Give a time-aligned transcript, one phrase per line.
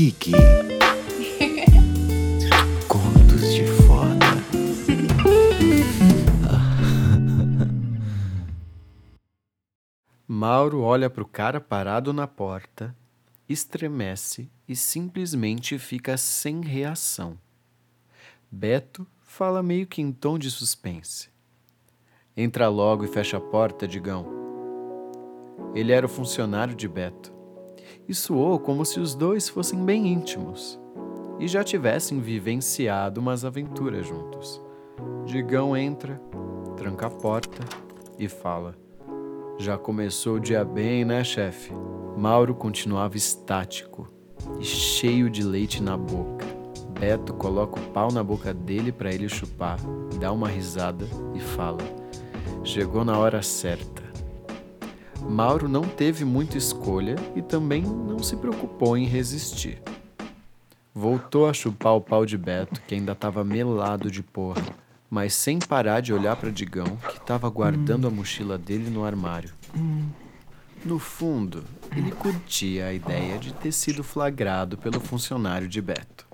[0.00, 0.32] Kiki.
[2.88, 4.16] Contos de foda.
[10.26, 12.96] Mauro olha pro cara parado na porta,
[13.46, 17.36] estremece e simplesmente fica sem reação.
[18.50, 21.28] Beto fala meio que em tom de suspense.
[22.34, 24.24] Entra logo e fecha a porta, Digão.
[25.74, 27.38] Ele era o funcionário de Beto.
[28.10, 30.80] E soou como se os dois fossem bem íntimos
[31.38, 34.60] e já tivessem vivenciado umas aventuras juntos.
[35.24, 36.20] Digão entra,
[36.76, 37.62] tranca a porta
[38.18, 38.74] e fala:
[39.60, 41.72] Já começou o dia bem, né, chefe?
[42.16, 44.08] Mauro continuava estático
[44.58, 46.44] e cheio de leite na boca.
[46.98, 49.78] Beto coloca o pau na boca dele para ele chupar,
[50.18, 51.78] dá uma risada e fala:
[52.64, 53.99] Chegou na hora certa.
[55.28, 59.80] Mauro não teve muita escolha e também não se preocupou em resistir.
[60.94, 64.62] Voltou a chupar o pau de Beto, que ainda estava melado de porra,
[65.08, 69.52] mas sem parar de olhar para Digão, que estava guardando a mochila dele no armário.
[70.84, 76.26] No fundo, ele curtia a ideia de ter sido flagrado pelo funcionário de Beto.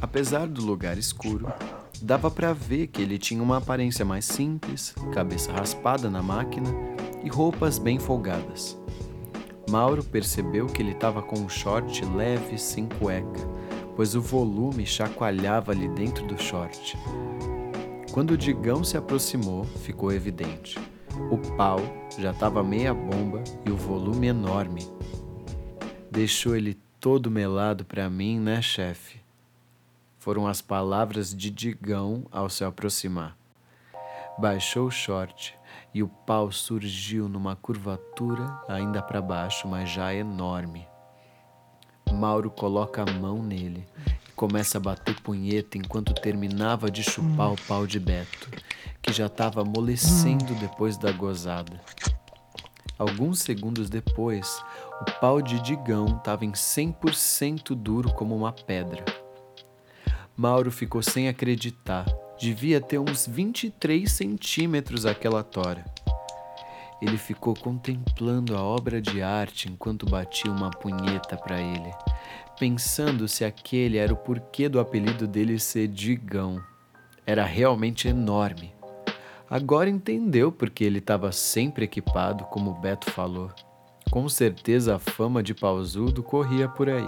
[0.00, 1.52] Apesar do lugar escuro,
[2.00, 6.91] dava para ver que ele tinha uma aparência mais simples, cabeça raspada na máquina
[7.22, 8.78] e roupas bem folgadas.
[9.70, 13.40] Mauro percebeu que ele estava com um short leve sem cueca,
[13.96, 16.98] pois o volume chacoalhava ali dentro do short.
[18.12, 20.78] Quando o Digão se aproximou, ficou evidente.
[21.30, 21.80] O pau
[22.18, 24.86] já estava meia bomba e o volume enorme.
[26.10, 29.20] Deixou ele todo melado para mim, né, chefe?
[30.18, 33.36] Foram as palavras de Digão ao se aproximar.
[34.38, 35.58] Baixou o short
[35.94, 40.86] e o pau surgiu numa curvatura ainda para baixo, mas já enorme.
[42.12, 43.86] Mauro coloca a mão nele
[44.28, 48.50] e começa a bater punheta enquanto terminava de chupar o pau de Beto,
[49.00, 51.80] que já estava amolecendo depois da gozada.
[52.98, 54.62] Alguns segundos depois,
[55.00, 59.04] o pau de Digão estava em 100% duro como uma pedra.
[60.36, 62.06] Mauro ficou sem acreditar.
[62.42, 65.84] Devia ter uns 23 centímetros aquela tora.
[67.00, 71.94] Ele ficou contemplando a obra de arte enquanto batia uma punheta para ele,
[72.58, 76.60] pensando se aquele era o porquê do apelido dele ser Digão.
[77.24, 78.74] Era realmente enorme.
[79.48, 83.52] Agora entendeu porque ele estava sempre equipado, como Beto falou.
[84.10, 87.06] Com certeza a fama de pausudo corria por aí.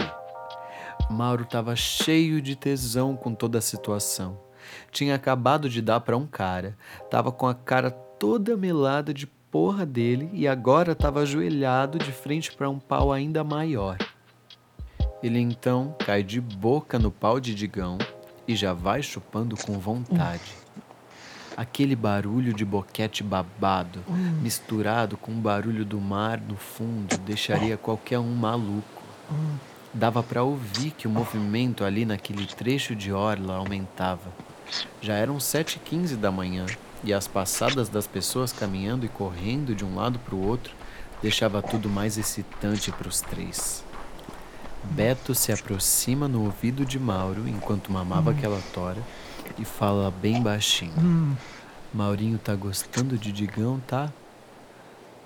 [1.11, 4.44] Mauro estava cheio de tesão com toda a situação.
[4.91, 9.85] Tinha acabado de dar para um cara, estava com a cara toda melada de porra
[9.85, 13.97] dele e agora estava ajoelhado de frente para um pau ainda maior.
[15.23, 17.97] Ele então cai de boca no pau de Digão
[18.47, 20.53] e já vai chupando com vontade.
[21.55, 24.03] Aquele barulho de boquete babado,
[24.41, 29.01] misturado com o barulho do mar no fundo, deixaria qualquer um maluco.
[29.93, 34.33] Dava para ouvir que o movimento ali naquele trecho de orla aumentava.
[35.01, 36.65] Já eram 7h15 da manhã
[37.03, 40.73] e as passadas das pessoas caminhando e correndo de um lado para o outro
[41.21, 43.83] deixava tudo mais excitante para os três.
[44.83, 49.01] Beto se aproxima no ouvido de Mauro enquanto mamava aquela tora
[49.57, 51.37] e fala bem baixinho.
[51.93, 54.11] Maurinho tá gostando de Digão, tá?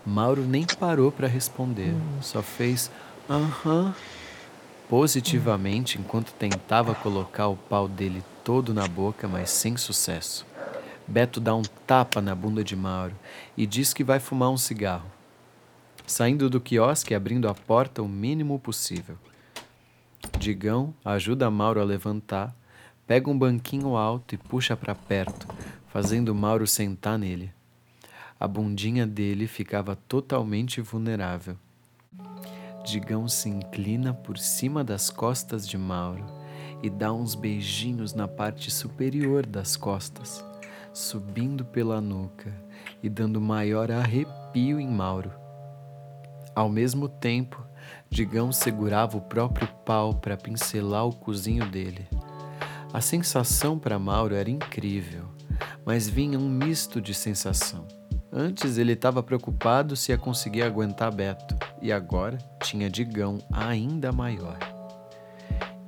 [0.06, 2.90] Mauro nem parou para responder, só fez
[3.30, 3.94] aham
[4.90, 10.48] positivamente enquanto tentava colocar o pau dele todo na boca, mas sem sucesso.
[11.08, 13.16] Beto dá um tapa na bunda de Mauro
[13.56, 15.06] e diz que vai fumar um cigarro,
[16.08, 19.16] saindo do quiosque e abrindo a porta o mínimo possível.
[20.40, 22.56] Digão ajuda Mauro a levantar,
[23.06, 25.48] pega um banquinho alto e puxa para perto,
[25.90, 27.52] fazendo Mauro sentar nele.
[28.40, 31.56] A bundinha dele ficava totalmente vulnerável.
[32.90, 36.26] Digão se inclina por cima das costas de Mauro
[36.82, 40.44] e dá uns beijinhos na parte superior das costas,
[40.92, 42.52] subindo pela nuca
[43.04, 45.32] e dando maior arrepio em Mauro.
[46.56, 47.64] Ao mesmo tempo,
[48.10, 52.08] Digão segurava o próprio pau para pincelar o cozinho dele.
[52.92, 55.26] A sensação para Mauro era incrível,
[55.86, 57.99] mas vinha um misto de sensação.
[58.32, 64.58] Antes ele estava preocupado se ia conseguir aguentar Beto, e agora tinha Digão ainda maior.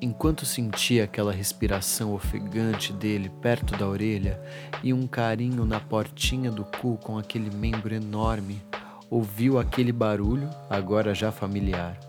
[0.02, 4.42] Enquanto sentia aquela respiração ofegante dele perto da orelha
[4.82, 8.60] e um carinho na portinha do cu com aquele membro enorme,
[9.08, 12.00] ouviu aquele barulho, agora já familiar,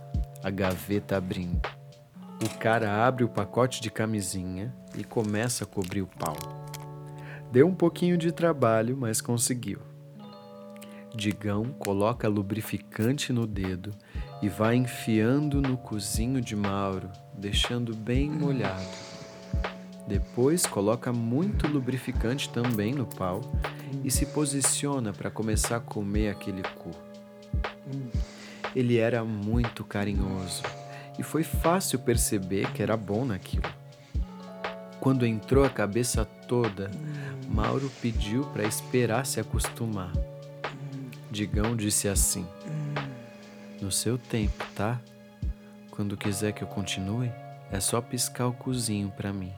[0.42, 1.60] a gaveta abrindo.
[2.42, 6.36] O cara abre o pacote de camisinha e começa a cobrir o pau.
[7.52, 9.91] Deu um pouquinho de trabalho, mas conseguiu.
[11.14, 13.90] Digão coloca lubrificante no dedo
[14.40, 18.82] e vai enfiando no cozinho de Mauro, deixando bem molhado.
[20.06, 23.40] Depois coloca muito lubrificante também no pau
[24.02, 26.90] e se posiciona para começar a comer aquele cu.
[28.74, 30.62] Ele era muito carinhoso
[31.18, 33.70] e foi fácil perceber que era bom naquilo.
[34.98, 36.90] Quando entrou a cabeça toda,
[37.48, 40.12] Mauro pediu para esperar se acostumar.
[41.32, 42.46] Digão disse assim:
[43.80, 45.00] No seu tempo, tá?
[45.90, 47.32] Quando quiser que eu continue,
[47.70, 49.50] é só piscar o cozinho para mim.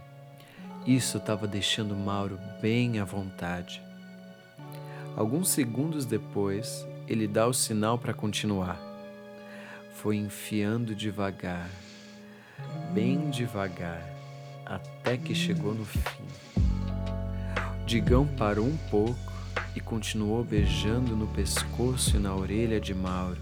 [0.87, 3.83] Isso estava deixando Mauro bem à vontade.
[5.17, 8.79] Alguns segundos depois, ele dá o sinal para continuar.
[9.97, 11.69] Foi enfiando devagar,
[12.93, 14.01] bem devagar,
[14.65, 16.01] até que chegou no fim.
[17.85, 19.34] Digão parou um pouco
[19.75, 23.41] e continuou beijando no pescoço e na orelha de Mauro.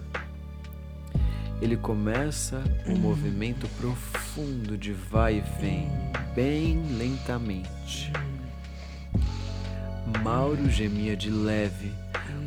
[1.61, 5.89] Ele começa um movimento profundo de vai e vem,
[6.35, 8.13] bem lentamente.
[10.23, 11.93] Mauro gemia de leve,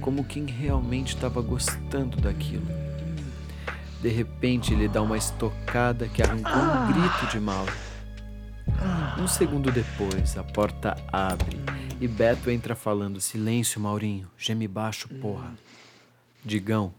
[0.02, 2.68] como quem realmente estava gostando daquilo.
[4.02, 7.74] De repente, ele dá uma estocada que arrancou um grito de Mauro.
[9.18, 11.58] Um segundo depois, a porta abre
[12.00, 15.54] e Beto entra falando: Silêncio, Maurinho, geme baixo, porra.
[16.44, 16.94] Digão,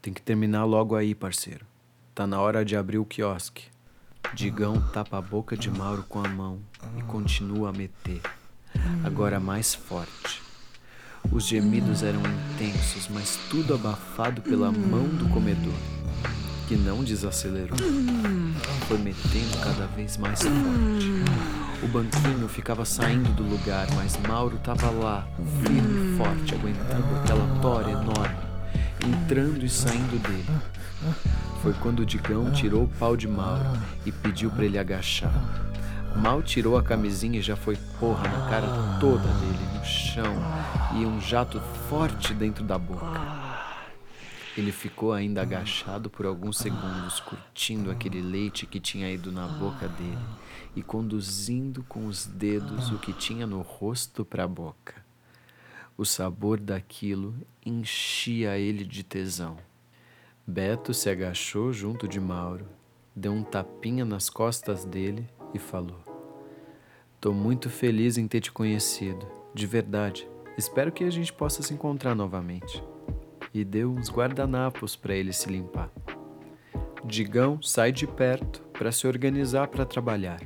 [0.00, 1.66] tem que terminar logo aí, parceiro.
[2.14, 3.64] Tá na hora de abrir o quiosque.
[4.34, 6.60] Digão tapa a boca de Mauro com a mão
[6.98, 8.20] e continua a meter,
[9.04, 10.40] agora mais forte.
[11.30, 12.20] Os gemidos eram
[12.54, 15.74] intensos, mas tudo abafado pela mão do comedor,
[16.68, 17.78] que não desacelerou.
[18.88, 21.12] Foi metendo cada vez mais forte.
[21.82, 25.26] O banquinho ficava saindo do lugar, mas Mauro estava lá,
[25.62, 28.36] firme e forte, aguentando aquela tora enorme,
[29.06, 30.46] entrando e saindo dele.
[31.62, 33.64] Foi quando o Digão tirou o pau de Mauro
[34.04, 35.32] e pediu para ele agachar.
[36.16, 40.34] Mal tirou a camisinha e já foi porra na cara toda dele, no chão,
[40.94, 43.41] e um jato forte dentro da boca.
[44.56, 49.88] Ele ficou ainda agachado por alguns segundos, curtindo aquele leite que tinha ido na boca
[49.88, 50.18] dele
[50.76, 55.02] e conduzindo com os dedos o que tinha no rosto para a boca.
[55.96, 57.34] O sabor daquilo
[57.64, 59.56] enchia ele de tesão.
[60.46, 62.66] Beto se agachou junto de Mauro,
[63.16, 66.00] deu um tapinha nas costas dele e falou:
[67.18, 70.28] Tô muito feliz em ter te conhecido, de verdade.
[70.58, 72.82] Espero que a gente possa se encontrar novamente.
[73.52, 75.90] E deu uns guardanapos para ele se limpar.
[77.04, 80.40] Digão sai de perto para se organizar para trabalhar.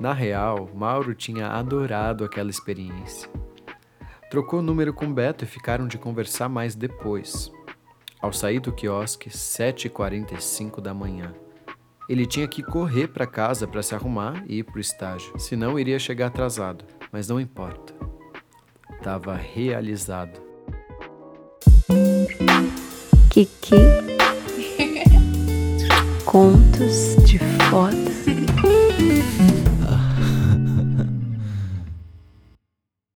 [0.00, 3.28] Na real, Mauro tinha adorado aquela experiência.
[4.30, 7.50] Trocou o número com Beto e ficaram de conversar mais depois.
[8.20, 11.34] Ao sair do quiosque, 7h45 da manhã.
[12.08, 15.78] Ele tinha que correr para casa para se arrumar e ir para o estágio, senão
[15.78, 16.84] iria chegar atrasado.
[17.12, 17.94] Mas não importa.
[19.02, 20.47] Tava realizado.
[23.38, 23.70] Kiki,
[26.24, 27.38] contos de
[27.70, 28.08] fotos.